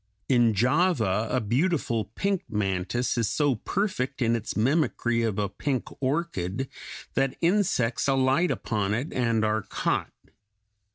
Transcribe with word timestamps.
In 0.27 0.55
Java 0.55 1.27
a 1.29 1.39
beautiful 1.39 2.05
pink 2.05 2.45
mantis 2.49 3.19
is 3.19 3.29
so 3.29 3.53
perfect 3.57 4.19
in 4.19 4.35
its 4.35 4.57
mimicry 4.57 5.21
of 5.21 5.37
a 5.37 5.47
pink 5.47 5.89
orchid 6.01 6.69
that 7.13 7.35
insects 7.39 8.07
alight 8.07 8.49
upon 8.49 8.95
it 8.95 9.13
and 9.13 9.45
are 9.45 9.61
caught. 9.61 10.09